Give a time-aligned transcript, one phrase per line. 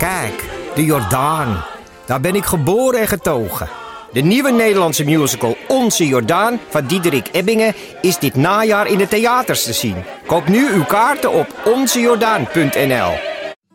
[0.00, 1.64] Kijk, de Jordaan.
[2.06, 3.68] Daar ben ik geboren en getogen.
[4.12, 9.64] De nieuwe Nederlandse musical Onze Jordaan van Diederik Ebbingen is dit najaar in de theaters
[9.64, 9.94] te zien.
[10.26, 13.12] Koop nu uw kaarten op onzejordaan.nl.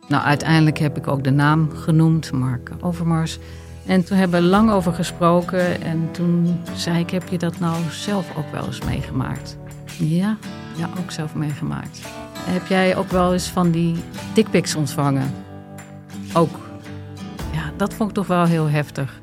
[0.08, 3.38] Nou, uiteindelijk heb ik ook de naam genoemd, Mark Overmars.
[3.86, 5.82] En toen hebben we lang over gesproken.
[5.82, 9.56] En toen zei ik, heb je dat nou zelf ook wel eens meegemaakt?
[9.98, 10.36] Ja,
[10.76, 12.00] ja, ook zelf meegemaakt.
[12.38, 13.96] Heb jij ook wel eens van die
[14.34, 15.45] dickpics ontvangen?
[16.36, 16.58] Ook.
[17.52, 19.20] Ja, dat vond ik toch wel heel heftig.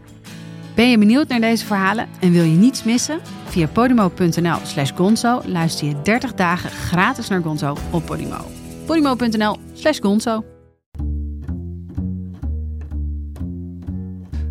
[0.75, 3.19] Ben je benieuwd naar deze verhalen en wil je niets missen?
[3.45, 8.37] Via podimo.nl slash gonzo luister je 30 dagen gratis naar Gonzo op Podimo.
[8.85, 10.43] podimo.nl slash gonzo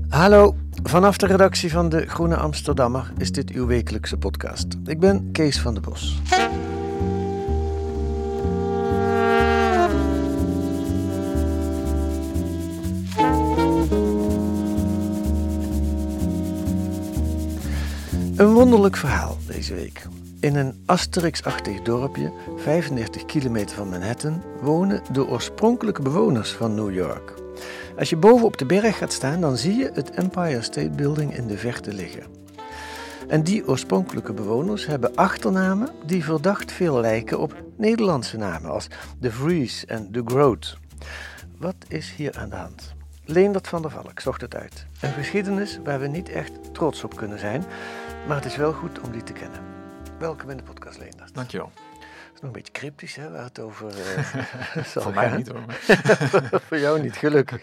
[0.09, 4.67] Hallo, vanaf de redactie van de Groene Amsterdammer is dit uw wekelijkse podcast.
[4.85, 6.21] Ik ben Kees van der Bos.
[18.63, 20.03] Wonderlijk verhaal deze week.
[20.41, 27.35] In een Asterix-achtig dorpje, 35 kilometer van Manhattan, wonen de oorspronkelijke bewoners van New York.
[27.99, 31.37] Als je boven op de berg gaat staan, dan zie je het Empire State Building
[31.37, 32.23] in de verte liggen.
[33.29, 39.31] En die oorspronkelijke bewoners hebben achternamen die verdacht veel lijken op Nederlandse namen, als De
[39.31, 40.79] Vries en De Groot.
[41.59, 42.95] Wat is hier aan de hand?
[43.25, 44.87] Leendert van der Valk zocht het uit.
[45.01, 47.65] Een geschiedenis waar we niet echt trots op kunnen zijn,
[48.27, 49.61] maar het is wel goed om die te kennen.
[50.19, 51.35] Welkom in de podcast, Leendert.
[51.35, 51.73] Dankjewel.
[51.75, 53.95] Het is nog een beetje cryptisch, hè, waar het over uh,
[54.93, 55.29] zal Voor gaan.
[55.29, 55.63] mij niet hoor.
[56.69, 57.63] Voor jou niet, gelukkig.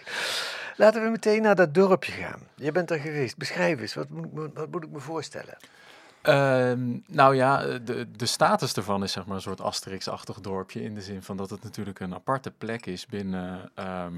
[0.76, 2.40] Laten we meteen naar dat dorpje gaan.
[2.56, 3.38] Je bent er geweest.
[3.38, 5.58] Beschrijf eens, wat moet wat moet ik me voorstellen?
[6.22, 10.82] Ehm, nou ja, de, de status ervan is zeg maar een soort Asterix-achtig dorpje.
[10.82, 14.14] In de zin van dat het natuurlijk een aparte plek is binnen, ehm,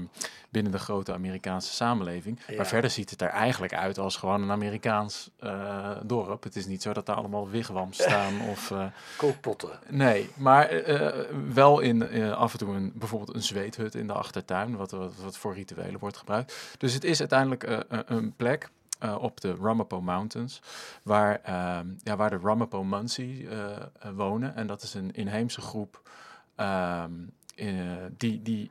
[0.50, 2.38] binnen de grote Amerikaanse samenleving.
[2.46, 2.56] Ja.
[2.56, 6.42] Maar verder ziet het er eigenlijk uit als gewoon een Amerikaans eh, dorp.
[6.42, 8.70] Het is niet zo dat daar allemaal wigwams staan of...
[8.70, 8.84] eh,
[9.16, 9.70] Kookpotten.
[9.88, 14.76] Nee, maar eh, wel in af en toe een, bijvoorbeeld een zweethut in de achtertuin,
[14.76, 16.76] wat, wat, wat voor rituelen wordt gebruikt.
[16.78, 18.70] Dus het is uiteindelijk een plek
[19.02, 20.62] eh, op de Ramapo Mountains,
[21.02, 24.54] waar, ehm, ja, waar de Ramapo Munsee eh, eh, wonen.
[24.54, 26.10] En dat is een inheemse groep
[26.54, 27.12] ehm,
[27.54, 27.68] eh,
[28.16, 28.70] die, die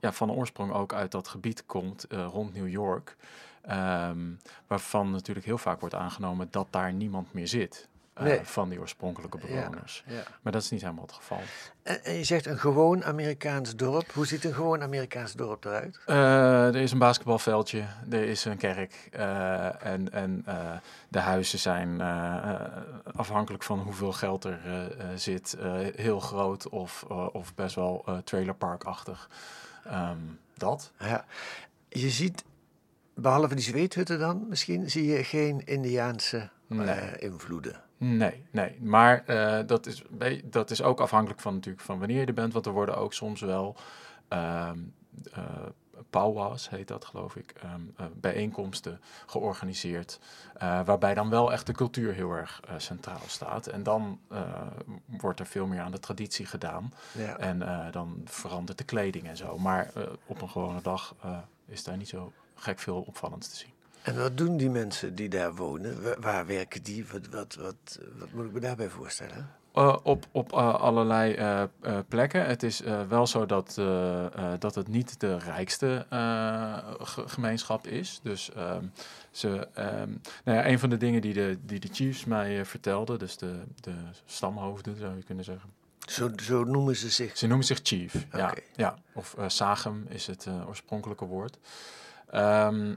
[0.00, 3.16] ja, van oorsprong ook uit dat gebied komt rond New York.
[3.62, 4.32] Ehm,
[4.66, 7.88] waarvan natuurlijk heel vaak wordt aangenomen dat daar niemand meer zit.
[8.16, 8.40] Eh, Nee.
[8.42, 10.04] van die oorspronkelijke bewoners.
[10.06, 10.22] Ja.
[10.42, 11.40] Maar dat is niet helemaal het geval.
[11.82, 14.12] En, en je zegt een gewoon Amerikaans dorp.
[14.12, 15.98] Hoe ziet een gewoon Amerikaans dorp eruit?
[16.06, 20.44] Eh, er is een basketbalveldje, er is een kerk eh, en, en
[21.08, 22.00] de huizen zijn
[23.16, 24.60] afhankelijk van hoeveel geld er
[25.14, 25.56] zit,
[25.94, 27.02] heel groot of,
[27.32, 29.28] of best wel trailerparkachtig.
[29.84, 30.18] Ehm,
[30.54, 30.92] dat.
[30.98, 31.24] Ja.
[31.88, 32.44] Je ziet,
[33.14, 37.18] behalve die zweethutten dan misschien, zie je geen Indiaanse Nee.
[37.18, 37.80] invloeden.
[37.98, 38.78] Nee, nee.
[38.80, 40.02] Maar eh, dat, is,
[40.44, 42.52] dat is ook afhankelijk van, natuurlijk van wanneer je er bent.
[42.52, 43.76] Want er worden ook soms wel
[44.28, 44.70] eh,
[46.10, 50.20] powwows, heet dat geloof ik, ehm, eh, bijeenkomsten georganiseerd.
[50.58, 53.66] waarbij dan wel echt de cultuur heel erg centraal staat.
[53.66, 54.20] En dan
[55.06, 56.92] wordt er veel meer aan de traditie gedaan.
[57.12, 57.36] Ja.
[57.38, 59.58] En dan verandert de kleding en zo.
[59.58, 59.92] Maar
[60.26, 61.14] op een gewone dag
[61.66, 63.75] is daar niet zo gek veel opvallends te zien.
[64.06, 66.02] En wat doen die mensen die daar wonen?
[66.02, 67.06] Wa- Waar werken die?
[67.12, 69.50] Wat, wat, wat, wat moet ik me daarbij voorstellen?
[69.72, 71.62] Eh, op op eh, allerlei eh,
[72.08, 72.46] plekken.
[72.46, 73.74] Het is wel zo dat,
[74.58, 76.06] dat het niet de rijkste
[77.00, 78.20] ge- gemeenschap is.
[78.22, 78.84] Dus ehm,
[79.30, 80.10] ze, ehm,
[80.44, 83.62] nou ja, een van de dingen die de, die de chiefs mij vertelden, dus de,
[83.80, 85.70] de stamhoofden zou je kunnen zeggen.
[85.98, 87.36] Zo, zo noemen ze zich.
[87.36, 88.26] Ze noemen zich chief.
[88.32, 88.98] Ja, ja.
[89.14, 91.58] Of sagem is het oorspronkelijke woord.
[92.30, 92.94] Ehm,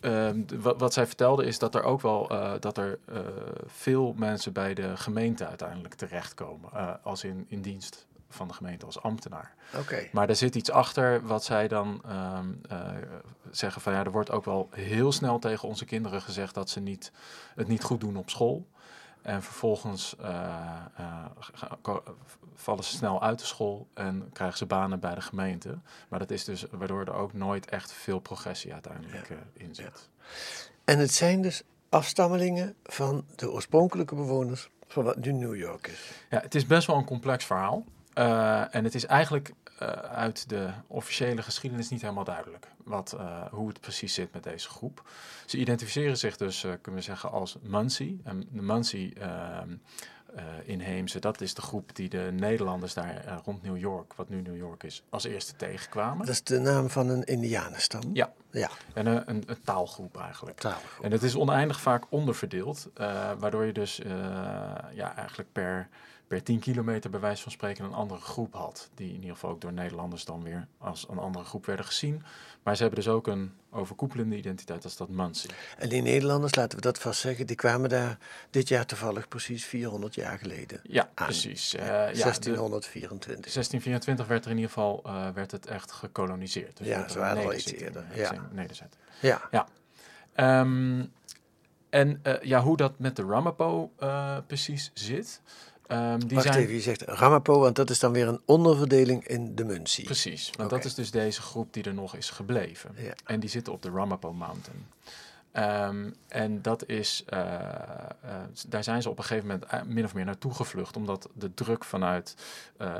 [0.00, 3.18] ehm, wat, wat zij vertelde is dat er ook wel eh, dat er eh,
[3.66, 6.70] veel mensen bij de gemeente uiteindelijk terechtkomen.
[6.72, 9.54] eh, als in, in dienst van de gemeente als ambtenaar.
[9.76, 10.08] Oké.
[10.12, 12.90] Maar er zit iets achter wat zij dan ehm, eh,
[13.50, 16.80] zeggen van ja, er wordt ook wel heel snel tegen onze kinderen gezegd dat ze
[16.80, 17.12] niet,
[17.54, 18.66] het niet goed doen op school.
[19.22, 20.16] En vervolgens
[22.60, 25.78] vallen ze snel uit de school en krijgen ze banen bij de gemeente.
[26.08, 30.08] Maar dat is dus waardoor er ook nooit echt veel progressie uiteindelijk eh, in zit.
[30.84, 36.10] En het zijn dus afstammelingen van de oorspronkelijke bewoners van wat nu New York is.
[36.30, 37.84] Ja, het is best wel een complex verhaal.
[38.14, 43.16] Eh, en het is eigenlijk eh, uit de officiële geschiedenis niet helemaal duidelijk wat,
[43.50, 45.10] hoe het precies zit met deze groep.
[45.46, 48.20] Ze identificeren zich dus, kunnen we zeggen, als Munsee.
[48.24, 49.74] En de Munsee ehm, eh,
[50.64, 54.40] inheemse, dat is de groep die de Nederlanders daar eh, rond New York, wat nu
[54.40, 56.26] New York is, als eerste tegenkwamen.
[56.26, 58.02] Dat is de naam van een Indianenstam.
[58.12, 58.32] Ja.
[58.50, 60.58] Ja, En een, een, een taalgroep eigenlijk.
[60.58, 61.04] taalgroep.
[61.04, 64.10] En het is oneindig vaak onderverdeeld, eh, waardoor je dus eh,
[64.92, 65.88] ja, eigenlijk per,
[66.28, 68.90] per 10 kilometer bij wijze van spreken een andere groep had.
[68.94, 72.22] Die in ieder geval ook door Nederlanders dan weer als een andere groep werden gezien.
[72.62, 75.50] Maar ze hebben dus ook een overkoepelende identiteit, is dat Muncie.
[75.78, 78.18] En die Nederlanders, laten we dat vast zeggen, die kwamen daar
[78.50, 80.80] dit jaar toevallig precies 400 jaar geleden.
[80.82, 81.24] Ja, aan.
[81.26, 81.74] precies.
[81.74, 83.52] Eh, Ja, ja, de- 1624.
[83.52, 86.76] 1624 werd er in ieder geval eh, werd het echt gekoloniseerd.
[86.76, 88.26] Dus Ja, ze waren een al iets eerder, ja.
[88.26, 89.02] zijn nederzetting.
[89.20, 89.66] Ja,
[90.34, 91.04] Ehm,
[91.90, 93.92] en eh, ja, hoe dat met de Ramapo
[94.46, 95.40] precies zit.
[95.88, 99.26] Ehm, die wacht zijn, even, je zegt Ramapo, want dat is dan weer een onderverdeling
[99.26, 100.04] in de Muncie.
[100.04, 102.90] Precies, want dat is dus deze groep die er nog is gebleven.
[102.96, 103.12] Ja.
[103.24, 104.86] En die zitten op de Ramapo Mountain.
[105.52, 110.04] Ehm, en dat is, eh, eh, daar zijn ze op een gegeven moment eh, min
[110.04, 112.36] of meer naartoe gevlucht, omdat de druk vanuit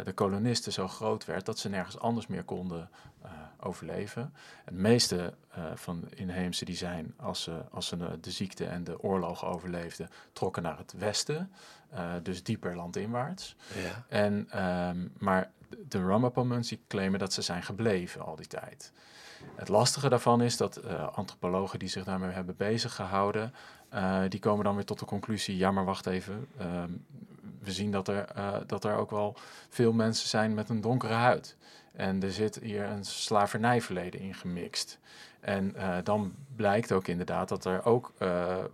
[0.04, 2.90] de kolonisten zo groot werd dat ze nergens anders meer konden
[3.60, 4.32] overleven.
[4.64, 8.64] Het meeste eh, van de inheemse die zijn, als ze, als ze de, de ziekte
[8.66, 11.52] en de oorlog overleefden, trokken naar het westen,
[12.22, 13.56] dus dieper landinwaarts.
[13.74, 14.04] Ja.
[14.08, 15.50] En, ehm, maar
[15.88, 18.92] de Ramapo-Muncie claimen dat ze zijn gebleven al die tijd.
[19.54, 23.54] Het lastige daarvan is dat eh, antropologen die zich daarmee hebben bezig gehouden,
[23.88, 26.90] eh, die komen dan weer tot de conclusie, ja maar wacht even, ehm,
[27.60, 29.36] we zien dat er, eh, dat er ook wel
[29.68, 31.56] veel mensen zijn met een donkere huid.
[31.92, 34.98] En er zit hier een slavernijverleden in gemixt.
[35.40, 35.74] En
[36.04, 38.12] dan blijkt ook inderdaad dat er ook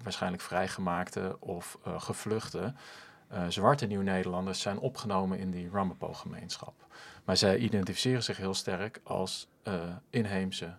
[0.03, 2.71] waarschijnlijk vrijgemaakte of gevluchte eh,
[3.49, 6.75] zwarte Nieuw-Nederlanders zijn opgenomen in die Ramapo-gemeenschap.
[7.25, 10.75] Maar zij identificeren zich heel sterk als eh, inheemse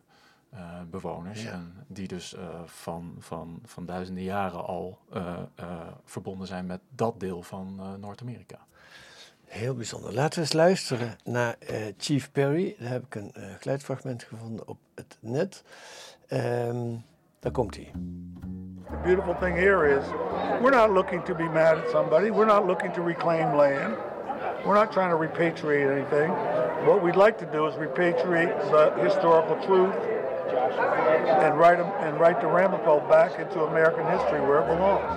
[0.50, 1.44] eh, bewoners.
[1.44, 1.51] Ja.
[1.51, 6.81] En die dus eh, van, van, van duizenden jaren al eh, eh, verbonden zijn met
[6.89, 8.65] dat deel van eh, Noord-Amerika.
[9.45, 10.13] Heel bijzonder.
[10.13, 12.75] Laten we eens luisteren naar eh, Chief Perry.
[12.80, 15.63] Daar heb ik een eh, geluidfragment gevonden op het net.
[16.27, 16.94] Ehm,
[17.45, 17.92] daar komt hij.
[18.89, 20.03] The beautiful thing here is
[20.62, 22.31] we're not looking to be mad at somebody.
[22.31, 23.94] We're not looking to reclaim land.
[24.65, 26.31] We're not trying to repatriate anything.
[26.86, 29.94] What we'd like to do is repatriate the historical truth
[31.44, 35.12] and write, and write the Ramapo back into American history where it belongs.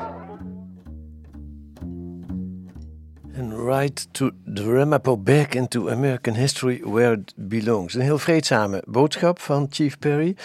[3.38, 7.94] And right to the Ramapo back into American history where it belongs.
[7.94, 10.36] Een heel vreedzame boodschap van Chief Perry.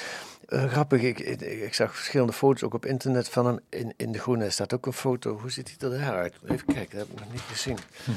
[0.47, 3.59] Eh, grappig, ik, ik, ik zag verschillende foto's ook op internet van hem.
[3.69, 5.39] In, in de groene staat ook een foto.
[5.39, 6.33] Hoe ziet hij er daaruit?
[6.47, 7.77] Even kijken, dat heb ik nog niet gezien.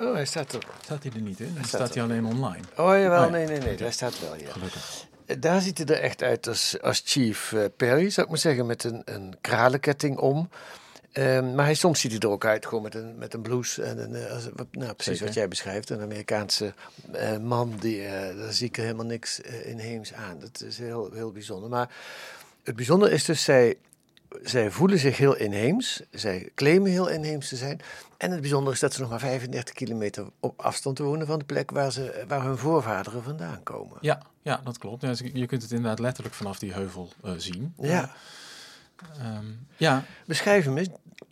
[0.00, 0.66] Oh, hij staat er.
[0.82, 1.54] Staat hij er niet in?
[1.54, 2.64] Dan staat staat hij alleen online.
[2.76, 3.30] Oh jawel, Oh ja.
[3.30, 4.50] nee, nee, nee, hij staat wel, ja.
[4.52, 5.06] Gelukkig.
[5.26, 8.40] Eh, Daar ziet hij er echt uit als, als Chief eh, Perry, zou ik maar
[8.40, 10.48] zeggen, met een, een kralenketting om.
[11.12, 13.82] Ehm, maar hij, soms ziet hij er ook uit, gewoon met een, met een blouse
[13.82, 15.24] en een, eh, wat- nou, precies Zeker.
[15.26, 15.90] wat jij beschrijft.
[15.90, 16.74] Een Amerikaanse
[17.12, 20.38] eh, man, die, eh, daar zie ik er helemaal niks inheems aan.
[20.38, 21.68] Dat is heel, heel bijzonder.
[21.68, 21.88] Maar
[22.62, 23.76] het bijzondere is dus, zij,
[24.42, 26.02] zij voelen zich heel inheems.
[26.10, 27.80] Zij claimen heel inheems te zijn.
[28.16, 31.44] En het bijzondere is dat ze nog maar 35 kilometer op afstand wonen van de
[31.44, 33.96] plek waar, ze, waar hun voorvaderen vandaan komen.
[34.00, 35.02] Ja, ja, dat klopt.
[35.02, 37.74] Ja, dus je kunt het inderdaad letterlijk vanaf die heuvel zien.
[37.78, 38.10] Ja.
[39.18, 39.44] Ehm,
[39.76, 40.88] ja, Beschrijf hem eens.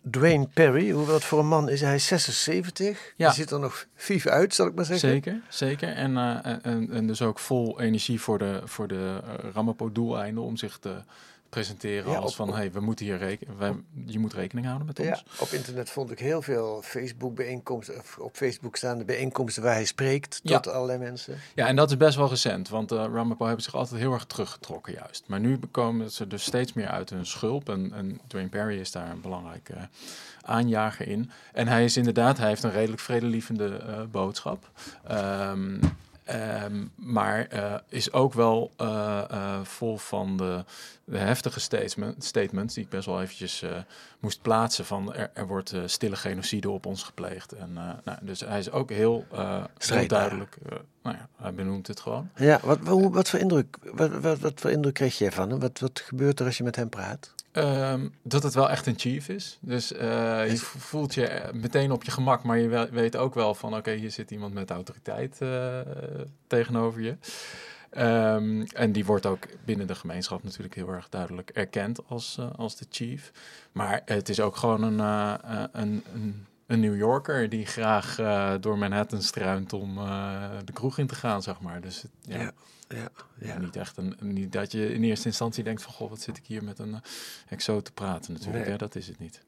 [0.09, 1.87] Dwayne Perry, hoe wat voor een man is hij?
[1.89, 3.13] Hij is 76.
[3.17, 3.25] Ja.
[3.25, 5.09] Hij ziet er nog vief uit, zal ik maar zeggen.
[5.09, 5.41] zeker.
[5.49, 5.89] zeker.
[5.93, 10.57] En, eh, en- en, dus ook vol energie voor de, voor de uh, Ramapo-doeleinden om
[10.57, 10.95] zich te
[11.49, 13.73] presenteren Ja, als op- van, hey, we moeten hier rekenen, wij,
[14.05, 15.07] je moet rekening houden met ons.
[15.07, 19.85] Ja, op internet vond ik heel veel Facebook-bijeenkomsten, of op Facebook staande bijeenkomsten waar hij
[19.85, 20.59] spreekt Ja.
[20.59, 21.37] tot allerlei mensen.
[21.55, 24.25] Ja, en dat is best wel recent, want uh, Ramapo hebben zich altijd heel erg
[24.25, 25.23] teruggetrokken juist.
[25.27, 28.91] Maar nu komen ze dus steeds meer uit hun schulp en, en Dwayne Perry is
[28.91, 29.81] daar een belangrijke uh,
[30.41, 31.31] aanjager in.
[31.53, 34.69] En hij is inderdaad, hij heeft een redelijk vredelievende uh, boodschap.
[35.11, 35.79] Um,
[36.63, 40.63] Um, maar uh, is ook wel uh, uh, vol van de,
[41.09, 43.63] de heftige statement, statements die ik best wel eventjes
[44.19, 47.51] moest plaatsen van er, er wordt stille genocide op ons gepleegd.
[47.51, 49.25] En, nou, dus hij is ook heel,
[49.77, 50.57] heel duidelijk,
[51.03, 52.29] nou ja, hij benoemt het gewoon.
[52.35, 55.59] Ja, wat, wat, wat, voor, indruk, wat, wat, wat voor indruk kreeg jij van hem?
[55.59, 57.33] Wat, wat gebeurt er als je met hem praat?
[57.51, 59.57] Um, dat het wel echt een chief is.
[59.61, 59.99] Dus uh,
[60.49, 63.95] je voelt je meteen op je gemak, maar je weet ook wel van oké, okay,
[63.95, 65.79] hier zit iemand met autoriteit uh,
[66.47, 67.15] tegenover je.
[67.97, 72.49] Um, en die wordt ook binnen de gemeenschap natuurlijk heel erg duidelijk erkend als, uh,
[72.55, 73.31] als de chief.
[73.71, 78.53] Maar het is ook gewoon een, uh, een, een een New Yorker die graag uh,
[78.59, 79.95] door Manhattan struint om
[80.65, 81.81] de kroeg in te gaan, zeg maar.
[81.81, 82.37] Dus ja.
[82.37, 82.53] Ja,
[82.87, 83.57] ja, ja.
[83.57, 86.45] Niet echt een, niet dat je in eerste instantie denkt van, goh, wat zit ik
[86.45, 87.01] hier met een
[87.47, 88.67] exoot te praten natuurlijk.
[88.67, 88.77] Nee.
[88.77, 89.41] Dat is het niet.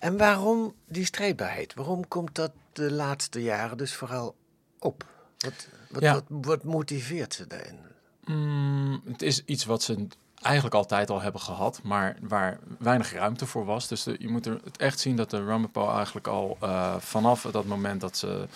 [0.00, 1.74] En waarom die strijdbaarheid?
[1.74, 4.34] Waarom komt dat de laatste jaren dus vooral
[4.78, 5.11] op?
[5.42, 6.12] Wat, wat, Ja.
[6.14, 7.78] wat, wat motiveert ze daarin?
[8.24, 10.06] Mm, het is iets wat ze
[10.42, 13.88] eigenlijk altijd al hebben gehad, maar waar weinig ruimte voor was.
[13.88, 17.42] Dus de- je moet er het echt zien dat de Ramapo eigenlijk al eh, vanaf
[17.52, 18.46] dat moment dat ze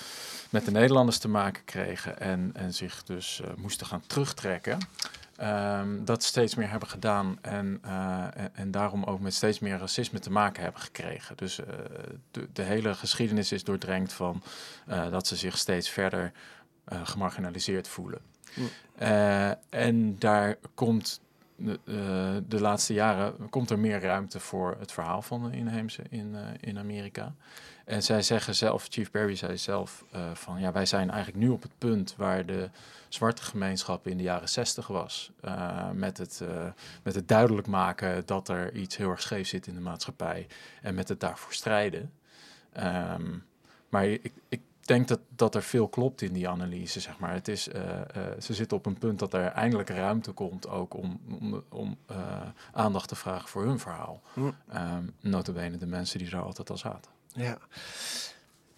[0.50, 4.78] met de Nederlanders te maken kregen en, en zich dus eh, moesten gaan terugtrekken,
[5.36, 9.78] ehm, dat steeds meer hebben gedaan en, eh, en, en daarom ook met steeds meer
[9.78, 11.36] racisme te maken hebben gekregen.
[11.36, 11.66] Dus eh,
[12.30, 14.42] de, de hele geschiedenis is doordrenkt van
[14.86, 16.32] eh, dat ze zich steeds verder
[16.86, 18.20] eh, gemarginaliseerd voelen.
[18.94, 21.20] Eh, en daar komt
[21.56, 26.02] de, eh, de laatste jaren komt er meer ruimte voor het verhaal van de inheemse
[26.08, 27.34] in, in Amerika.
[27.84, 31.62] En zij zeggen zelf, Chief Berry zei zelf van ja, wij zijn eigenlijk nu op
[31.62, 32.70] het punt waar de
[33.08, 35.30] zwarte gemeenschap in de jaren zestig was.
[35.92, 36.42] met, het,
[37.02, 40.46] met het duidelijk maken dat er iets heel erg scheef zit in de maatschappij
[40.82, 42.12] en met het daarvoor strijden.
[42.72, 43.38] Ehm,
[43.88, 47.32] maar ik, ik denk dat, dat er veel klopt in die analyse, zeg maar.
[47.32, 48.06] Het is, eh, eh,
[48.40, 52.16] ze zitten op een punt dat er eindelijk ruimte komt ook om, om, om eh,
[52.72, 54.20] aandacht te vragen voor hun verhaal.
[54.68, 57.10] Ehm notabene de mensen die er altijd al zaten.
[57.32, 57.58] Ja.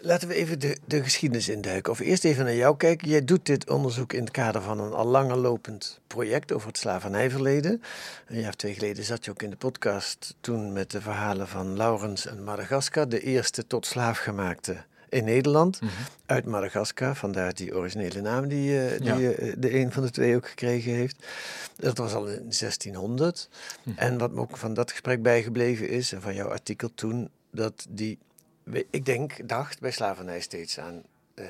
[0.01, 1.93] Laten we even de, de geschiedenis induiken.
[1.93, 3.09] Of eerst even naar jou kijken.
[3.09, 6.79] Jij doet dit onderzoek in het kader van een al langer lopend project over het
[6.79, 7.83] slavernijverleden.
[8.27, 11.49] Een jaar of twee geleden zat je ook in de podcast toen met de verhalen
[11.49, 15.79] van Laurens en Madagaskar, de eerste tot slaaf gemaakte in Nederland.
[16.27, 20.37] Uit Madagaskar, vandaar die originele naam die, eh, die eh, de een van de twee
[20.37, 21.27] ook gekregen heeft.
[21.77, 23.49] Dat was al in 1600.
[23.97, 27.87] En wat me ook van dat gesprek bijgebleven is, en van jouw artikel toen, dat
[27.89, 28.19] die,
[28.91, 31.03] ik denk, dacht bij slavernij steeds aan
[31.35, 31.45] eh,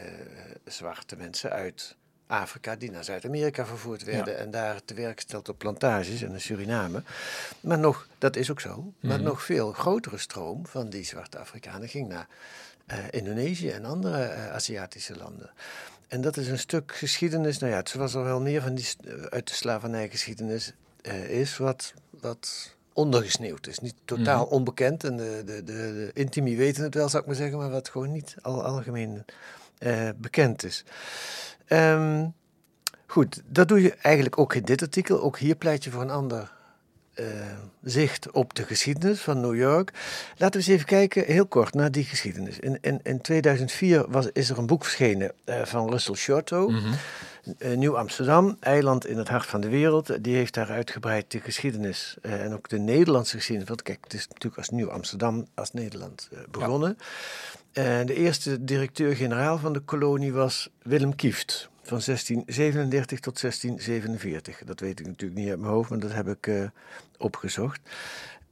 [0.65, 1.97] zwarte mensen uit
[2.29, 6.41] Afrika die naar Zuid-Amerika vervoerd werden en daar te werk gesteld op plantages en in
[6.41, 7.03] Suriname.
[7.61, 11.89] Maar nog, dat is ook zo, maar nog veel grotere stroom van die zwarte Afrikanen
[11.89, 12.29] ging naar
[13.11, 15.51] Indonesië en andere eh, Aziatische landen.
[16.09, 18.87] En dat is een stuk geschiedenis, nou ja, het was al wel meer van die,
[19.05, 23.79] eh, uit de slavernijgeschiedenis eh, is, wat, wat ondergesneeuwd is.
[23.79, 27.37] Niet totaal onbekend en de, de, de, de intimi weten het wel, zou ik maar
[27.37, 29.25] zeggen, maar wat gewoon niet al algemeen
[29.79, 30.85] eh, bekend is.
[31.67, 32.27] Ehm,
[33.07, 35.21] goed, dat doe je eigenlijk ook in dit artikel.
[35.21, 36.53] Ook hier pleit je voor een ander
[37.19, 37.25] eh,
[37.83, 39.93] zicht op de geschiedenis van New York.
[40.37, 42.59] Laten we eens even kijken, heel kort, naar die geschiedenis.
[42.59, 46.73] In, in, in 2004 was, is er een boek verschenen eh, van Russell Shorto.
[47.59, 50.25] Eh, Nieuw Amsterdam, eiland in het hart van de wereld.
[50.25, 53.69] Die heeft daar uitgebreid de geschiedenis en ook de Nederlandse geschiedenis.
[53.69, 56.99] Want kijk, het is natuurlijk als Nieuw Amsterdam, als Nederland begonnen.
[57.73, 61.69] En de eerste directeur-generaal van de kolonie was Willem Kieft.
[61.89, 64.65] Van 1637 tot 1647.
[64.65, 66.65] Dat weet ik natuurlijk niet uit mijn hoofd, maar dat heb ik eh,
[67.19, 67.81] opgezocht.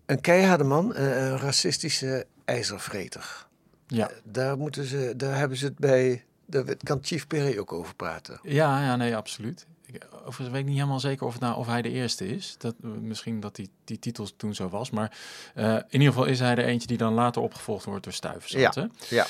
[0.07, 3.47] Een keiharde man, eh, een racistische ijzervreter.
[3.87, 4.11] Ja.
[4.25, 6.25] Daar, moeten ze, daar hebben ze het bij.
[6.47, 8.41] Daar kan Chief Perry ook over praten.
[8.43, 9.67] Ja, ja, nee, absoluut.
[9.87, 12.55] Ik, overigens weet ik niet helemaal zeker of, nou, of hij de eerste is.
[12.59, 14.91] Dat, eh, misschien dat die, die titels toen zo was.
[14.91, 15.19] Maar
[15.55, 18.75] eh, in ieder geval is hij er eentje die dan later opgevolgd wordt door Stuyvesant.
[18.75, 18.89] Ja.
[19.09, 19.17] hè?
[19.17, 19.27] Ja.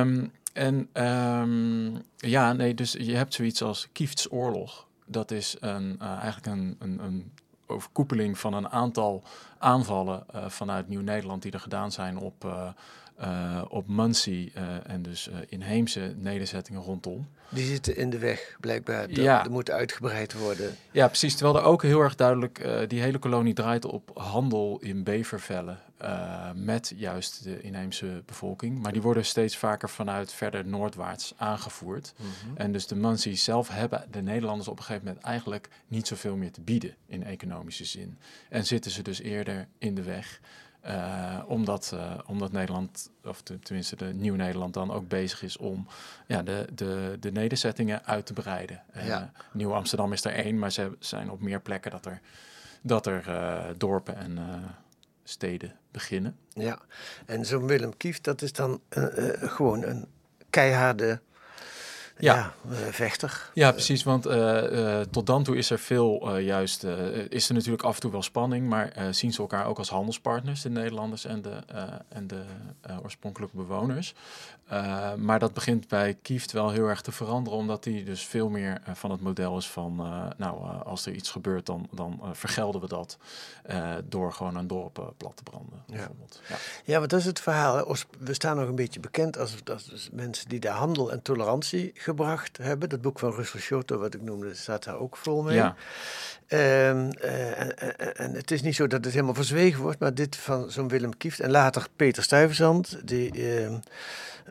[0.00, 4.86] Ehm, en ehm, ja, nee, dus je hebt zoiets als Kiefts oorlog.
[5.06, 7.32] Dat is een, eh, eigenlijk een, een, een
[7.66, 9.22] overkoepeling van een aantal
[9.58, 12.44] aanvallen eh, vanuit Nieuw-Nederland die er gedaan zijn op,
[13.20, 17.28] eh op Muncie eh, en dus eh, inheemse nederzettingen rondom.
[17.48, 19.06] Die zitten in de weg, blijkbaar.
[19.08, 19.42] Dat, Ja.
[19.42, 20.76] dat moet uitgebreid worden.
[20.90, 21.36] Ja, precies.
[21.36, 25.78] Terwijl er ook heel erg duidelijk, die hele kolonie draait op handel in bevervellen
[26.54, 28.78] met juist de inheemse bevolking.
[28.82, 32.14] Maar die worden steeds vaker vanuit verder noordwaarts aangevoerd.
[32.54, 36.36] En dus de Muncies zelf hebben de Nederlanders op een gegeven moment eigenlijk niet zoveel
[36.36, 38.18] meer te bieden in economische zin.
[38.48, 40.40] En zitten ze dus eerder in de weg.
[40.80, 45.86] Eh, omdat, eh, omdat Nederland, of te- tenminste de Nieuw-Nederland dan ook bezig is om
[46.26, 48.82] ja, de, de, de nederzettingen uit te breiden.
[48.94, 49.32] Ja.
[49.34, 52.20] eh, Nieuw Amsterdam is er één, maar ze zijn op meer plekken dat er,
[52.82, 53.24] dat er
[53.78, 54.38] dorpen en
[55.24, 56.36] steden beginnen.
[56.48, 56.78] Ja.
[57.26, 58.80] En zo'n Willem Kieft, dat is dan
[59.40, 60.06] gewoon een
[60.50, 61.20] keiharde
[62.20, 62.34] ja.
[62.34, 62.52] Ja.
[62.70, 63.50] eh, vechter.
[63.54, 64.02] Ja, precies.
[64.02, 66.84] Want eh, eh, tot dan toe is er veel juist.
[67.28, 68.68] is er natuurlijk af en toe wel spanning.
[68.68, 71.56] Maar zien ze elkaar ook als handelspartners, de Nederlanders en de,
[72.08, 72.42] en de
[73.02, 74.14] oorspronkelijke bewoners.
[75.16, 77.58] Maar dat begint bij Kieft wel heel erg te veranderen.
[77.58, 79.96] Omdat hij dus veel meer van het model is van.
[80.36, 83.18] nou, als er iets gebeurt, dan, dan vergelden we dat.
[84.04, 85.82] door gewoon een dorp plat te branden.
[85.86, 86.40] Bijvoorbeeld.
[86.48, 86.56] Ja.
[86.84, 87.76] Ja, want dat is het verhaal.
[87.76, 87.94] hè.
[88.18, 92.58] We staan nog een beetje bekend als, als mensen die de handel en tolerantie gebracht
[92.62, 92.88] hebben.
[92.88, 95.54] Dat boek van Russell Schoto, wat ik noemde, staat daar ook vol mee.
[95.56, 95.74] Ja.
[96.46, 100.14] Ehm, eh, en, en- en het is niet zo dat het helemaal verzwegen wordt, maar
[100.14, 103.78] dit van zo'n Willem Kieft en later Peter Stuyvesant, die ehm,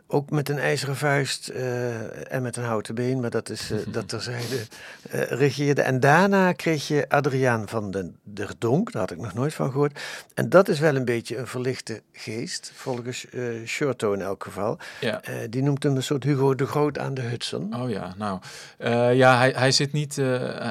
[0.06, 3.78] ook met een ijzeren vuist eh, en met een houten been, maar dat is eh,
[3.92, 4.56] dat terzijde,
[5.10, 5.82] eh regeerde.
[5.82, 9.70] En daarna kreeg je Adriaan van den der Donk, daar had ik nog nooit van
[9.70, 10.00] gehoord.
[10.34, 14.78] En dat is wel een beetje een verlichte geest, volgens eh Shorto in elk geval.
[15.00, 15.20] Ja.
[15.50, 17.74] Die noemt hem een soort Hugo de Groot aan de Hudson.
[17.74, 18.40] Oh ja, nou.
[19.16, 20.16] ja, hij, hij zit niet,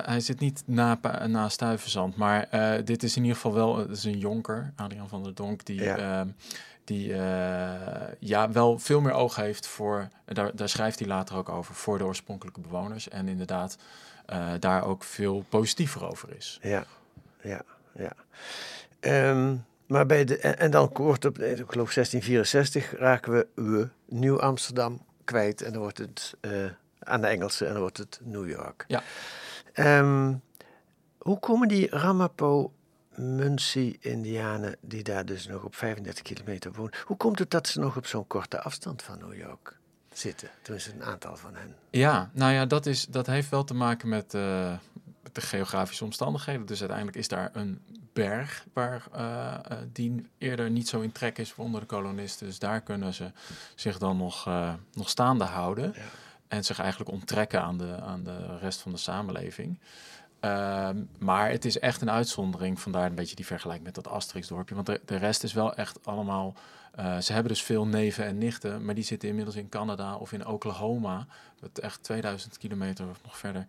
[0.06, 2.16] hij zit niet na, na Stuyvesant.
[2.16, 2.48] Maar
[2.86, 5.82] dit is in ieder geval wel het is een jonker, Adriaan van der Donk, die,
[5.84, 6.28] Ja.
[6.90, 11.50] Die eh, ja, wel veel meer oog heeft voor, daar, daar schrijft hij later ook
[11.50, 13.10] over, voor de oorspronkelijke bewoners.
[13.10, 13.78] En inderdaad
[14.26, 16.60] eh, daar ook veel positiever over is.
[16.62, 16.86] Ja,
[17.42, 17.62] ja,
[17.96, 18.12] ja.
[19.00, 19.56] Ehm,
[19.88, 23.90] maar bij de, en, en dan kort op, eh, ik geloof 1664, raken we, we
[24.06, 25.62] Nieuw Amsterdam kwijt.
[25.62, 26.38] En dan wordt het
[27.00, 28.86] aan de Engelse en dan wordt het New York.
[28.88, 29.04] Ja.
[29.74, 30.34] Ehm,
[31.18, 32.72] hoe komen die Ramapo
[33.20, 37.98] Muncie-Indianen, die daar dus nog op 35 kilometer wonen, hoe komt het dat ze nog
[37.98, 39.78] op zo'n korte afstand van New York
[40.14, 40.50] zitten?
[40.62, 41.76] Tenminste, een aantal van hen.
[41.90, 44.78] Ja, nou ja, dat, is, dat heeft wel te maken met eh,
[45.32, 46.66] de geografische omstandigheden.
[46.66, 47.82] Dus uiteindelijk is daar een
[48.14, 52.48] berg waar eh, eh, die eerder niet zo in trek is onder de kolonisten.
[52.48, 53.32] Dus daar kunnen ze
[53.76, 54.50] zich dan nog,
[54.94, 55.94] nog staande houden.
[55.96, 56.02] Ja.
[56.48, 59.80] En zich eigenlijk onttrekken aan de, aan de rest van de samenleving.
[60.40, 64.76] Ehm, maar het is echt een uitzondering, vandaar een beetje die vergelijking met dat Asterix-dorpje.
[64.76, 66.54] Want de, de rest is wel echt allemaal...
[66.96, 70.32] eh, ze hebben dus veel neven en nichten, maar die zitten inmiddels in Canada of
[70.34, 71.26] in Oklahoma.
[71.60, 73.66] Wat echt 2000 kilometer of nog verder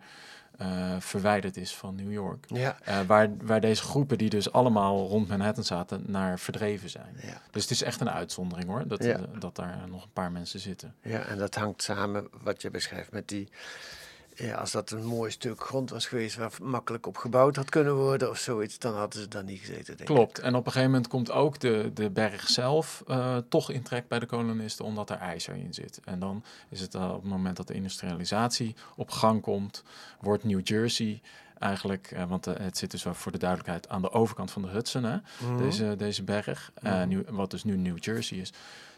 [0.57, 2.45] eh, verwijderd is van New York.
[2.47, 2.77] Ja.
[2.83, 7.15] Eh, waar, waar deze groepen, die dus allemaal rond Manhattan zaten, naar verdreven zijn.
[7.21, 7.41] Ja.
[7.51, 9.19] Dus het is echt een uitzondering hoor, dat, Ja.
[9.39, 10.95] dat daar nog een paar mensen zitten.
[11.01, 13.49] Ja, en dat hangt samen, wat je beschrijft, met die...
[14.41, 17.95] Ja, als dat een mooi stuk grond was geweest waar makkelijk op gebouwd had kunnen
[17.95, 20.05] worden of zoiets, dan hadden ze daar niet gezeten, denk ik.
[20.05, 20.39] Klopt.
[20.39, 24.07] En op een gegeven moment komt ook de, de berg zelf eh, toch in trek
[24.07, 25.99] bij de kolonisten, omdat er ijzer in zit.
[26.05, 29.83] En dan is het eh, op het moment dat de industrialisatie op gang komt,
[30.19, 31.21] wordt New Jersey
[31.59, 35.03] eigenlijk, eh, want het zit dus voor de duidelijkheid aan de overkant van de Hudson,
[35.03, 35.57] hè, Mhm.
[35.57, 37.07] deze, deze berg, Mhm.
[37.07, 38.53] nu, wat dus nu New Jersey is.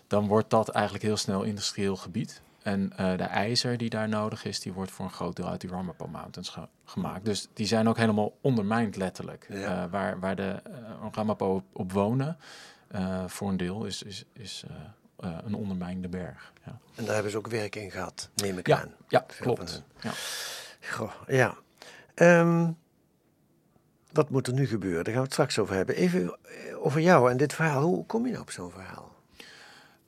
[0.07, 2.41] Dan wordt dat eigenlijk heel snel industrieel gebied.
[2.63, 5.61] En eh, de ijzer die daar nodig is, die wordt voor een groot deel uit
[5.61, 7.25] die Ramapo Mountains ge- gemaakt.
[7.25, 9.45] Dus die zijn ook helemaal ondermijnd letterlijk.
[9.49, 9.83] Ja.
[9.83, 12.37] Eh, waar, waar de eh, Ramapo op, op wonen,
[13.27, 14.63] voor een deel, is, is, is
[15.17, 16.53] een ondermijnde berg.
[16.65, 18.91] Ja, En daar hebben ze ook werk in gehad, neem ik ja, aan.
[19.07, 19.83] ja Veel klopt.
[20.01, 20.11] Ja.
[20.89, 21.55] Goh, ja.
[22.13, 22.71] Ehm,
[24.11, 25.03] wat moet er nu gebeuren?
[25.03, 25.95] Daar gaan we het straks over hebben.
[25.95, 26.37] Even
[26.81, 27.81] over jou en dit verhaal.
[27.83, 29.12] Hoe kom je nou op zo'n verhaal?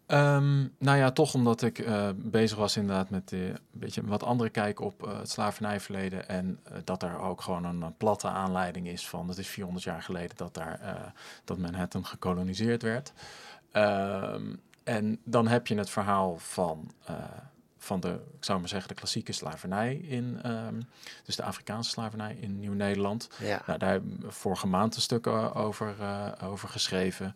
[0.05, 4.23] Ehm, nou ja, toch omdat ik eh, bezig was inderdaad met eh, een beetje wat
[4.23, 6.29] andere kijk op eh, het slavernijverleden.
[6.29, 10.37] En dat er ook gewoon een, platte aanleiding is van, dat is 400 jaar geleden
[10.37, 11.13] dat daar
[11.43, 13.13] dat Manhattan gekoloniseerd werd.
[13.71, 16.91] Ehm, en dan heb je het verhaal van,
[17.77, 20.81] van de, ik zou maar zeggen, de klassieke slavernij in, ehm,
[21.23, 23.29] dus de Afrikaanse slavernij in Nieuw-Nederland.
[23.39, 23.61] Ja.
[23.65, 25.95] Nou, daar hebben we vorige maand een stuk over,
[26.41, 27.35] over geschreven.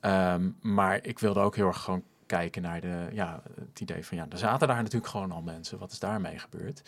[0.00, 4.16] Ehm, maar ik wilde ook heel erg gewoon kijken naar de, ja, het idee van
[4.16, 5.78] ja, er zaten daar natuurlijk gewoon al mensen.
[5.78, 6.82] Wat is daarmee gebeurd?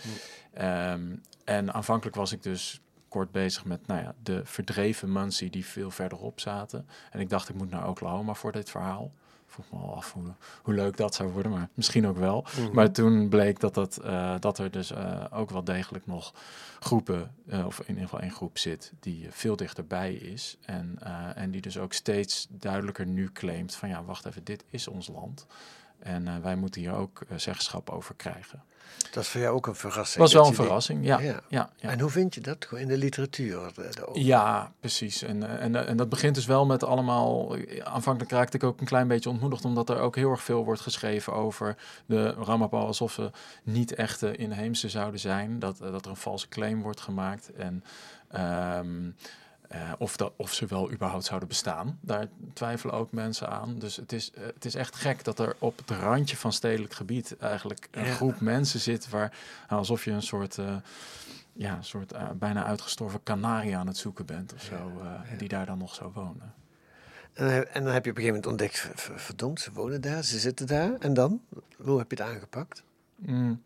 [0.53, 5.67] Ehm, en aanvankelijk was ik dus kort bezig met nou ja, de verdreven Muncie die
[5.67, 6.89] veel verderop zaten.
[7.11, 9.13] En ik dacht, ik moet naar Oklahoma voor dit verhaal.
[9.51, 12.47] Vroeg me al af hoe, hoe leuk dat zou worden, maar misschien ook wel.
[12.57, 12.75] Mhm.
[12.75, 16.35] Maar toen bleek dat, dat, eh, dat er dus eh, ook wel degelijk nog
[16.81, 20.59] groepen, eh, of in ieder geval één groep zit, die veel dichterbij is.
[20.61, 20.99] En,
[21.35, 25.09] en die dus ook steeds duidelijker nu claimt van ja, wacht even, dit is ons
[25.09, 25.47] land.
[26.03, 28.63] En eh, wij moeten hier ook eh, zeggenschap over krijgen.
[29.13, 30.19] Dat is voor jou ook een verrassing.
[30.23, 31.19] was wel een verrassing, ja.
[31.21, 31.41] Ja.
[31.49, 31.71] ja.
[31.77, 33.73] ja, En hoe vind je dat gewoon in de literatuur?
[33.75, 35.23] de- Ja, precies.
[35.23, 37.57] En, eh, en, eh, en dat begint dus wel met allemaal.
[37.57, 40.65] eh, Aanvankelijk raakte ik ook een klein beetje ontmoedigd, omdat er ook heel erg veel
[40.65, 43.31] wordt geschreven over de Ramapo alsof ze
[43.63, 45.59] niet echte inheemse zouden zijn.
[45.59, 47.53] Dat, eh, dat er een valse claim wordt gemaakt.
[47.53, 47.85] En,
[48.29, 49.11] ehm,
[49.71, 51.99] eh, of, dat, of ze wel überhaupt zouden bestaan.
[52.01, 53.79] Daar twijfelen ook mensen aan.
[53.79, 56.95] Dus het is, eh, het is echt gek dat er op het randje van stedelijk
[56.95, 58.13] gebied eigenlijk een Ja.
[58.15, 59.33] groep mensen zit waar
[59.69, 60.77] alsof je een soort, eh,
[61.53, 65.03] ja, een soort bijna uitgestorven kanarie aan het zoeken bent of zo,
[65.39, 66.55] die daar dan nog zou wonen.
[67.33, 68.89] En, dan heb- en dan heb je op een gegeven moment ontdekt,
[69.21, 70.93] verdomd, ze wonen daar, ze zitten daar.
[70.99, 71.41] En dan?
[71.77, 72.83] Hoe heb je het aangepakt?
[73.17, 73.63] Mm.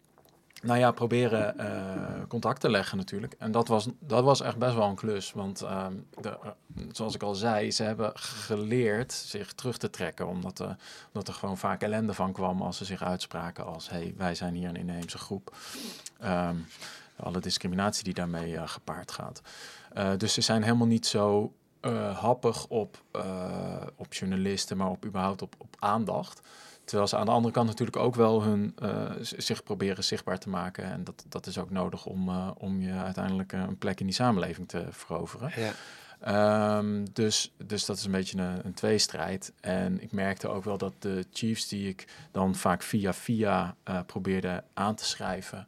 [0.65, 3.35] Nou ja, proberen eh, contact te leggen natuurlijk.
[3.39, 5.33] En dat was, dat was echt best wel een klus.
[5.33, 6.51] Want ehm, de, eh,
[6.93, 10.27] zoals ik al zei, ze hebben geleerd zich terug te trekken.
[10.27, 10.71] Omdat, eh,
[11.07, 13.91] omdat er gewoon vaak ellende van kwam als ze zich uitspraken als...
[13.91, 15.57] hey, wij zijn hier een inheemse groep.
[16.19, 16.57] Ehm,
[17.17, 19.43] alle discriminatie die daarmee gepaard gaat.
[20.17, 21.53] Dus ze zijn helemaal niet zo
[22.15, 23.03] happig op,
[23.97, 26.41] op journalisten, maar op überhaupt op, op aandacht.
[26.85, 30.49] Terwijl ze aan de andere kant natuurlijk ook wel hun, eh, zich proberen zichtbaar te
[30.49, 30.85] maken.
[30.85, 34.07] En dat, dat is ook nodig om, eh, om je uiteindelijk eh, een plek in
[34.07, 35.53] die samenleving te veroveren.
[35.57, 35.73] Ja.
[36.21, 39.53] Ehm, dus, dus dat is een beetje een, een tweestrijd.
[39.61, 44.65] En ik merkte ook wel dat de chiefs die ik dan vaak via via probeerde
[44.75, 45.67] aan te schrijven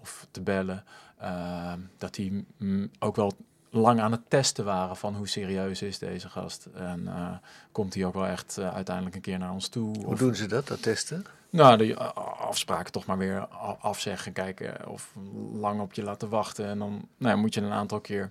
[0.00, 0.84] of te bellen,
[1.18, 3.32] ehm, dat die mm, ook wel
[3.74, 6.66] lang aan het testen waren van hoe serieus is deze gast.
[6.74, 7.30] En eh,
[7.72, 9.96] komt hij ook wel echt eh, uiteindelijk een keer naar ons toe?
[9.96, 11.24] Hoe Of- doen ze dat, dat testen?
[11.50, 13.46] nou, de uh, afspraken toch maar weer
[13.80, 15.12] afzeggen, kijken of
[15.52, 16.66] lang op je laten wachten.
[16.66, 18.30] En dan nou ja, moet je een aantal keer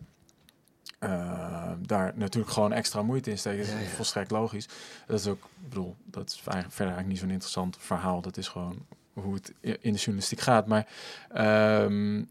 [0.99, 3.58] eh, daar natuurlijk gewoon extra moeite in steken.
[3.60, 3.88] Dat is Ja, ja.
[3.95, 4.67] volstrekt logisch.
[5.08, 8.21] Dat is ook, ik bedoel, dat is eigenlijk verder eigenlijk niet zo'n interessant verhaal.
[8.21, 10.67] Dat is gewoon hoe het in de journalistiek gaat.
[10.67, 10.88] Maar
[11.29, 12.27] ehm, u-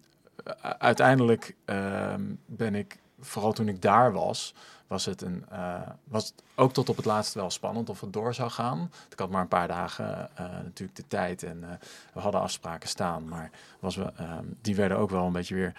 [0.79, 4.55] uiteindelijk ehm, ben ik, vooral toen ik daar was,
[4.93, 8.13] was het, een, eh, was het ook tot op het laatst wel spannend of het
[8.13, 8.93] door zou gaan.
[9.11, 11.71] Ik had maar een paar dagen eh, natuurlijk de tijd en eh,
[12.13, 13.29] we hadden afspraken staan.
[13.29, 15.73] Maar was we, ehm, die werden ook wel een beetje weer,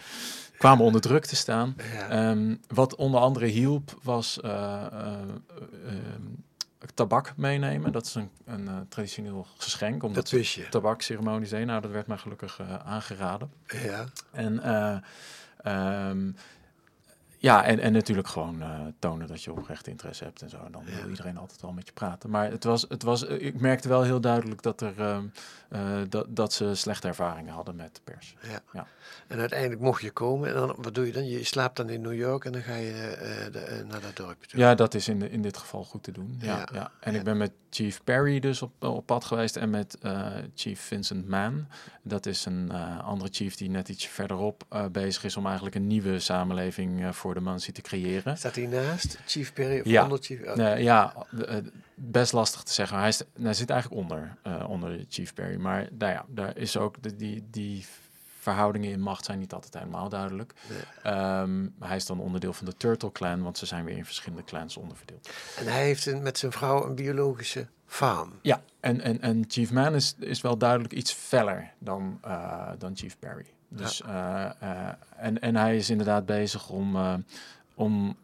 [0.57, 1.75] kwamen onder druk te staan.
[1.93, 2.09] Ja.
[2.09, 4.39] Ehm, wat onder andere hielp was
[6.93, 7.91] tabak meenemen.
[7.91, 10.03] Dat is een, een eh, traditioneel geschenk.
[10.03, 10.69] Omdat dat wist je.
[10.69, 11.51] tabakceremonies.
[11.51, 13.51] Nou, dat werd mij gelukkig eh, aangeraden.
[13.67, 14.05] Ja.
[14.31, 14.97] En, eh,
[15.57, 16.31] ehm,
[17.43, 20.57] ja, en, en natuurlijk gewoon eh, tonen dat je oprecht interesse hebt en zo.
[20.65, 22.29] En dan wil iedereen altijd wel met je praten.
[22.29, 25.25] Maar het was, het was, eh, ik merkte wel heel duidelijk dat, er, ehm,
[25.69, 28.35] eh, dat, dat ze slechte ervaringen hadden met de pers.
[28.41, 28.59] Ja.
[28.73, 28.87] Ja.
[29.27, 30.47] En uiteindelijk mocht je komen.
[30.49, 31.25] En dan, wat doe je dan?
[31.27, 33.17] Je slaapt dan in New York en dan ga je
[33.51, 34.59] de- naar dat dorpje toe.
[34.59, 36.35] Ja, dat is in, de, in dit geval goed te doen.
[36.39, 36.67] Ja, Ja.
[36.73, 36.91] ja.
[36.99, 39.97] En ik ben met Chief Perry dus op, op pad geweest en met
[40.55, 41.67] Chief Vincent Mann.
[42.01, 46.19] Dat is een andere chief die net iets verderop bezig is om eigenlijk een nieuwe
[46.19, 48.37] samenleving voor de Mansi te creëren.
[48.37, 50.03] Staat hij naast Chief Perry of Ja.
[50.03, 50.41] onder Chief?
[50.47, 51.13] Oh, ja,
[51.47, 51.55] eh,
[51.95, 52.97] best lastig te zeggen.
[52.97, 55.55] Hij, is, hij zit eigenlijk onder, eh, onder de Chief Perry.
[55.59, 57.85] Maar nou ja, daar is ook de, die, die
[58.39, 60.53] verhoudingen in macht zijn niet altijd helemaal duidelijk.
[61.03, 64.43] Ehm, hij is dan onderdeel van de Turtle Clan, want ze zijn weer in verschillende
[64.43, 65.29] clans onderverdeeld.
[65.57, 68.33] En hij heeft een- met zijn vrouw een biologische farm.
[68.41, 72.95] Ja, en, en, en Chief Man is, is wel duidelijk iets feller dan, eh, dan
[72.97, 73.45] Chief Perry.
[73.75, 77.13] Dus, eh, eh, en, en hij is inderdaad bezig om, eh,
[77.75, 78.17] om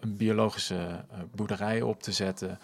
[0.00, 2.58] een biologische boerderij op te zetten.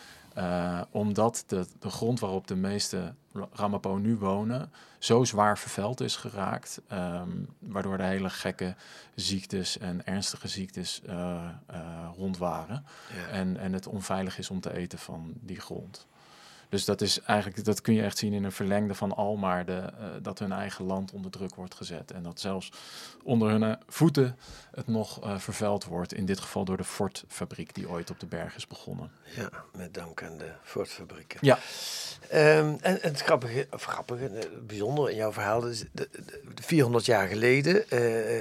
[0.91, 6.17] omdat de, de grond waarop de meeste Ra- Ramapo nu wonen zo zwaar vervuild is
[6.17, 6.81] geraakt.
[6.89, 7.29] ehm,
[7.59, 8.75] waardoor er hele gekke
[9.15, 11.03] ziektes en ernstige ziektes
[12.17, 12.85] rond waren.
[13.17, 13.27] Ja.
[13.33, 16.07] En, en het onveilig is om te eten van die grond.
[16.69, 19.73] Dus dat is eigenlijk, dat kun je echt zien in een verlengde van Almaar, de,
[19.77, 22.11] eh, dat hun eigen land onder druk wordt gezet.
[22.11, 22.73] En dat zelfs
[23.23, 24.37] onder hun eh, voeten
[24.75, 26.15] het nog eh, vervuild wordt.
[26.15, 29.11] In dit geval door de Ford-fabriek die ooit op de berg is begonnen.
[29.37, 31.39] Ja, met dank aan de Ford-fabrieken.
[31.43, 31.59] Ja.
[32.29, 34.31] Ehm, en, en het grappige, of grappige,
[34.67, 37.85] bijzonder in jouw verhaal, is de, de- de 400 jaar geleden,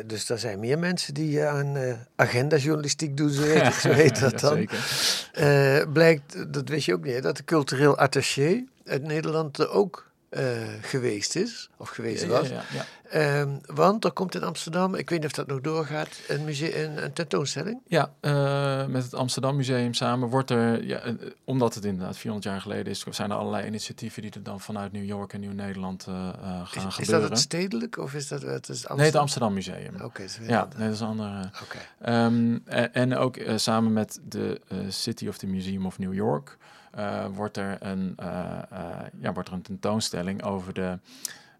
[0.07, 4.55] dus daar zijn meer mensen die aan agenda-journalistiek doen, zo heet, zo heet dat dan.
[4.55, 5.89] Zeker.
[5.91, 10.43] Blijkt, dat wist je ook niet, dat de cultureel attaché uit Nederland er ook eh,
[10.81, 12.47] geweest is, of geweest Ja, was.
[12.49, 12.85] ja, ja.
[13.09, 16.91] Ehm, want er komt in Amsterdam, ik weet niet of dat nog doorgaat, een, museum,
[16.91, 17.81] een, een tentoonstelling.
[17.87, 22.51] Ja, eh, met het Amsterdam Museum samen wordt er, ja, eh, omdat het inderdaad 400
[22.53, 26.03] jaar geleden is, zijn er allerlei initiatieven die er dan vanuit New York en Nieuw-Nederland
[26.03, 27.29] gaan Is, is dat gebeuren.
[27.29, 30.01] het stedelijk of is dat het is Nee, het Amsterdam Museum.
[30.01, 31.49] Oké, Ja, nee, dat is een andere.
[31.63, 31.77] Oké.
[32.01, 36.57] Ehm, en, en ook samen met de City of the Museum of New York
[36.97, 40.99] eh, wordt, er een, eh, eh, ja, wordt er een tentoonstelling over de.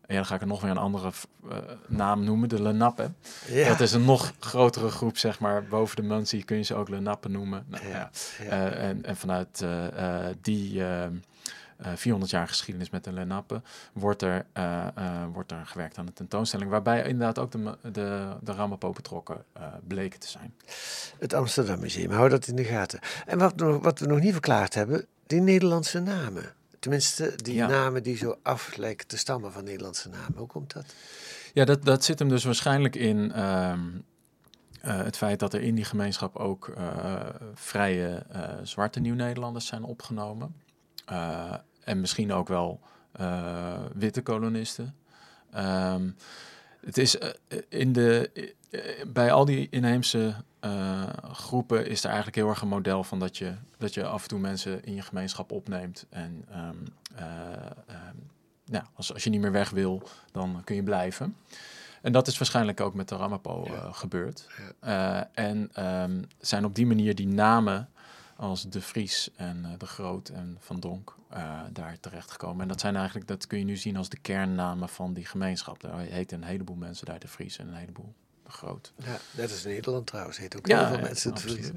[0.08, 1.12] Ja, dan ga ik er nog weer een andere
[1.88, 3.16] naam noemen, de Lenappen.
[3.48, 3.68] Ja.
[3.68, 5.64] Dat is een nog grotere groep, zeg maar.
[5.64, 7.66] Boven de Muncie kun je ze ook Lenappen noemen.
[7.68, 8.10] Nou, Ja,
[8.70, 9.66] en, en vanuit
[10.42, 10.84] die,
[11.78, 14.46] eh, eh, 400 jaar geschiedenis met de Lenappen, wordt er,
[15.34, 16.70] wordt er gewerkt aan de tentoonstelling.
[16.70, 19.44] Waarbij inderdaad ook de, de, de Ramapo betrokken
[19.88, 20.54] bleken te zijn.
[21.20, 23.00] Het Amsterdam Museum, hou dat in de gaten.
[23.26, 26.54] En wat, wat we nog niet verklaard hebben, die Nederlandse namen.
[26.80, 27.68] Tenminste, die Ja.
[27.68, 30.38] namen die zo af lijken te stammen van Nederlandse namen.
[30.38, 30.94] Hoe komt dat?
[31.54, 33.80] Ja, dat, dat zit hem dus waarschijnlijk in ehm,
[34.82, 37.16] eh, het feit dat er in die gemeenschap ook eh,
[37.54, 40.56] vrije eh, zwarte Nieuw-Nederlanders zijn opgenomen.
[41.84, 42.80] En misschien ook wel
[43.94, 44.96] witte kolonisten.
[45.52, 46.10] Ehm,
[46.86, 47.18] het is
[47.70, 48.32] in de,
[49.08, 50.36] bij al die inheemse
[50.68, 54.22] eh, groepen is er eigenlijk heel erg een model van dat je, dat je af
[54.22, 56.06] en toe mensen in je gemeenschap opneemt.
[56.10, 56.76] En ehm,
[57.16, 57.26] eh,
[57.88, 58.16] ehm,
[58.64, 61.36] ja, als, als je niet meer weg wil, dan kun je blijven.
[62.02, 64.48] En dat is waarschijnlijk ook met de Ramapo eh, gebeurd.
[65.34, 67.90] En ehm, zijn op die manier die namen
[68.36, 71.16] als De Vries en De Groot en Van Donk
[71.72, 72.62] daar terechtgekomen.
[72.62, 75.82] En dat zijn eigenlijk, dat kun je nu zien als de kernnamen van die gemeenschap.
[75.82, 78.14] Daar heten een heleboel mensen daar De Vries en een heleboel
[78.50, 78.94] Groot.
[79.04, 81.34] Ja, net als Nederland trouwens, heet ook heel veel mensen.
[81.34, 81.72] het.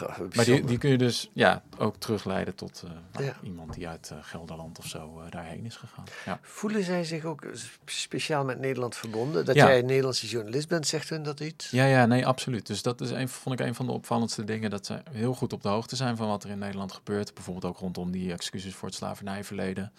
[0.00, 0.26] Ja.
[0.34, 3.36] Maar die, die kun je dus ja, ook terugleiden tot eh, nou, Ja.
[3.42, 6.04] iemand die uit eh, Gelderland of zo eh, daarheen is gegaan.
[6.24, 6.38] Ja.
[6.42, 7.42] Voelen zij zich ook
[7.84, 9.44] speciaal met Nederland verbonden?
[9.44, 9.66] Dat Ja.
[9.66, 11.70] jij een Nederlandse journalist bent, zegt hun dat iets?
[11.70, 12.66] Ja, ja, nee, absoluut.
[12.66, 14.70] Dus dat is een, vond ik een van de opvallendste dingen.
[14.70, 17.34] Dat ze heel goed op de hoogte zijn van wat er in Nederland gebeurt.
[17.34, 19.92] Bijvoorbeeld ook rondom die excuses voor het slavernijverleden.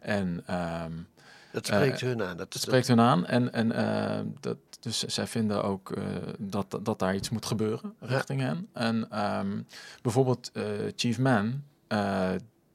[0.00, 0.92] En ehm,
[1.54, 2.36] Dat spreekt Eh, hun aan.
[2.36, 3.26] Dat, dat spreekt hun aan.
[3.26, 6.04] En, en eh, dat, dus zij vinden ook eh,
[6.38, 8.68] dat, dat daar iets moet gebeuren richting hen.
[8.72, 9.62] En ehm,
[10.02, 10.52] bijvoorbeeld
[10.96, 11.62] Chief Man,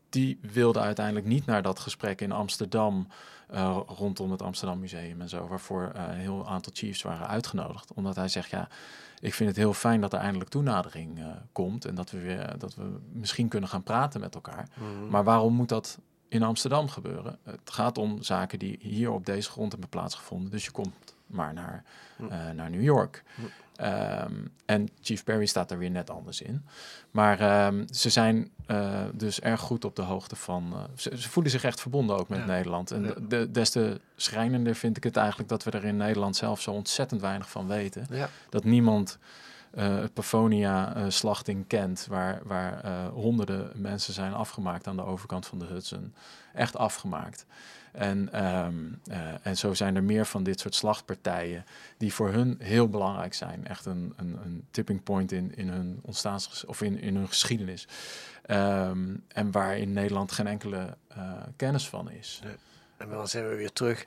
[0.10, 3.08] die wilde uiteindelijk niet naar dat gesprek in Amsterdam
[3.88, 7.94] rondom het Amsterdam Museum en zo, waarvoor een heel aantal chiefs waren uitgenodigd.
[7.94, 8.68] Omdat hij zegt, ja,
[9.20, 12.76] ik vind het heel fijn dat er eindelijk toenadering komt en dat we weer dat
[12.76, 14.70] we misschien kunnen gaan praten met elkaar.
[14.74, 15.10] Mhm.
[15.10, 17.38] Maar waarom moet dat in Amsterdam gebeuren?
[17.44, 20.52] Het gaat om zaken die hier op deze grond hebben plaatsgevonden.
[20.52, 20.94] Dus je komt
[21.28, 21.84] maar naar,
[22.30, 23.24] eh, naar New York.
[23.76, 24.34] Ehm,
[24.66, 26.66] en Chief Perry staat daar weer net anders in.
[27.12, 30.72] Maar ehm, ze zijn eh, dus erg goed op de hoogte van.
[30.74, 32.46] eh, ze, ze voelen zich echt verbonden ook met Ja.
[32.46, 32.92] Nederland.
[32.92, 33.14] En Ja.
[33.28, 36.72] de, des te schrijnender vind ik het eigenlijk dat we er in Nederland zelf zo
[36.72, 39.18] ontzettend weinig van weten Ja, dat niemand
[39.76, 45.66] het Pafonia-slachting kent, waar, waar eh, honderden mensen zijn afgemaakt aan de overkant van de
[45.66, 46.14] Hudson.
[46.54, 47.46] Echt afgemaakt.
[47.92, 51.66] En, ehm, eh, en zo zijn er meer van dit soort slachtpartijen
[51.98, 53.68] die voor hun heel belangrijk zijn.
[53.68, 57.88] Echt een, een, een tipping point in, in hun ontstaans of in, in hun geschiedenis.
[58.46, 62.42] Ehm, en waar in Nederland geen enkele eh, kennis van is.
[63.00, 64.02] En dan zijn we weer terug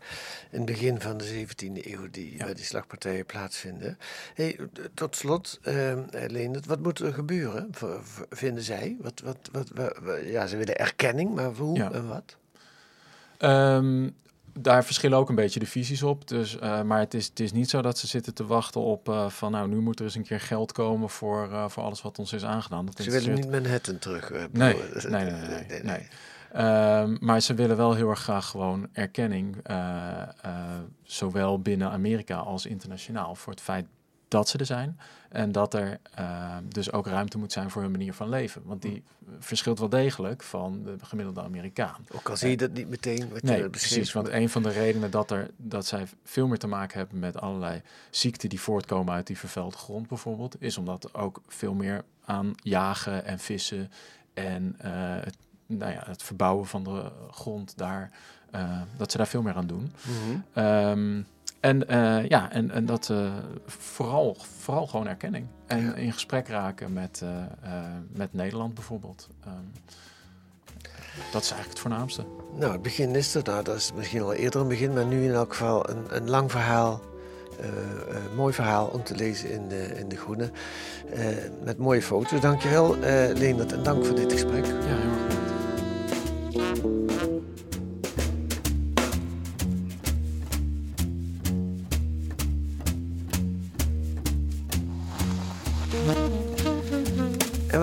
[0.50, 2.44] in het begin van de 17e eeuw, die, Ja.
[2.44, 3.98] waar die slagpartijen plaatsvinden.
[4.34, 4.58] Hey,
[4.94, 7.70] tot slot, eh Leendert, wat moet er gebeuren,
[8.30, 8.96] vinden zij?
[9.00, 11.92] Wat, wat, wat, wa- wa- ja, ze willen erkenning, maar hoe Ja.
[11.92, 12.36] en wat?
[13.38, 14.08] Ehm,
[14.58, 16.28] daar verschillen ook een beetje de visies op.
[16.28, 19.08] Dus, eh, maar het is, het is niet zo dat ze zitten te wachten op
[19.08, 22.02] eh, van nou, nu moet er eens een keer geld komen voor, eh, voor alles
[22.02, 22.86] wat ons is aangedaan.
[22.86, 24.30] Dat Ze willen niet Manhattan terug.
[24.30, 26.08] Nee, bedoel- nee, nee, nee, nee,
[26.52, 32.36] Ehm, maar ze willen wel heel erg graag gewoon erkenning, eh, eh, zowel binnen Amerika
[32.36, 33.86] als internationaal, voor het feit
[34.28, 34.98] dat ze er zijn.
[35.28, 38.62] En dat er eh, dus ook ruimte moet zijn voor hun manier van leven.
[38.64, 39.02] Want die
[39.38, 42.06] verschilt wel degelijk van de gemiddelde Amerikaan.
[42.10, 44.12] Ook al zie je dat niet meteen, wat Nee, precies.
[44.12, 47.40] Want een van de redenen dat, er, dat zij veel meer te maken hebben met
[47.40, 52.04] allerlei ziekten die voortkomen uit die vervuilde grond bijvoorbeeld, is omdat er ook veel meer
[52.24, 53.90] aan jagen en vissen
[54.34, 55.36] en het,
[55.78, 58.10] nou ja, het verbouwen van de grond daar,
[58.50, 59.92] eh, dat ze daar veel meer aan doen.
[60.02, 60.38] Mhm.
[60.52, 61.20] Ehm,
[61.60, 63.32] en ja, ja, en, en dat eh,
[63.66, 65.46] vooral, vooral gewoon erkenning.
[65.66, 65.94] En Ja.
[65.94, 67.28] in gesprek raken met, eh,
[67.74, 67.82] eh,
[68.12, 69.28] met Nederland bijvoorbeeld.
[69.44, 69.52] Ehm,
[71.32, 72.24] dat is eigenlijk het voornaamste.
[72.58, 73.42] Nou, het begin is er.
[73.44, 76.30] Nou, dat is misschien al eerder een begin, maar nu in elk geval een, een
[76.30, 77.00] lang verhaal.
[77.60, 80.50] eh, eh, mooi verhaal om te lezen in de, in de Groene.
[81.12, 81.26] eh,
[81.64, 82.40] met mooie foto's.
[82.40, 84.66] Dankjewel, eh Leendert, en dank voor dit gesprek.
[84.66, 85.31] Ja, heel erg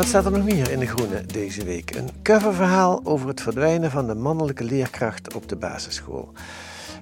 [0.10, 1.96] staat er nog meer in de Groene deze week?
[1.96, 6.32] Een coververhaal over het verdwijnen van de mannelijke leerkracht op de basisschool.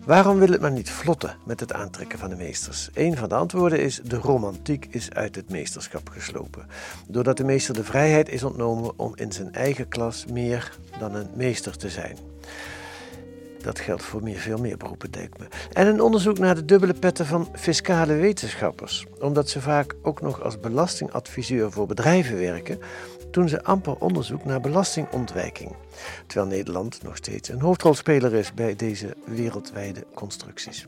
[0.05, 2.89] Waarom wil het maar niet vlotten met het aantrekken van de meesters?
[2.93, 6.67] Een van de antwoorden is: de romantiek is uit het meesterschap geslopen.
[7.07, 11.29] Doordat de meester de vrijheid is ontnomen om in zijn eigen klas meer dan een
[11.35, 12.17] meester te zijn.
[13.67, 15.45] Dat geldt voor meer, veel meer beroepen, denk me.
[15.71, 19.05] En een onderzoek naar de dubbele petten van fiscale wetenschappers.
[19.19, 22.79] Omdat ze vaak ook nog als belastingadviseur voor bedrijven werken,
[23.31, 25.75] doen ze amper onderzoek naar belastingontwijking.
[26.27, 30.87] Terwijl Nederland nog steeds een hoofdrolspeler is bij deze wereldwijde constructies.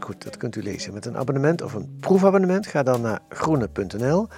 [0.00, 2.66] Goed, dat kunt u lezen met een abonnement of een proefabonnement.
[2.66, 4.28] Ga dan naar groene.nl.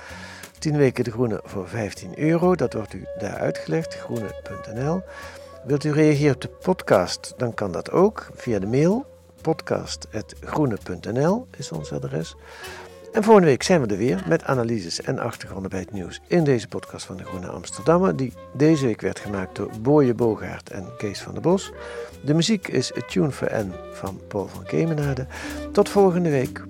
[0.58, 2.54] 10 weken de groene voor 15 euro.
[2.54, 3.94] Dat wordt u daar uitgelegd.
[3.94, 5.02] Groene.nl.
[5.64, 7.34] Wilt u reageren op de podcast?
[7.36, 9.06] Dan kan dat ook via de mail.
[9.40, 12.36] Podcast.groene.nl is ons adres.
[13.12, 16.44] En volgende week zijn we er weer met analyses en achtergronden bij het nieuws in
[16.44, 20.88] deze podcast van de Groene Amsterdammer, die deze week werd gemaakt door Boje Bogaert en
[20.96, 21.72] Kees van der Bos.
[22.24, 25.26] De muziek is A Tune for N van Paul van Kemenade.
[25.72, 26.62] Tot volgende week.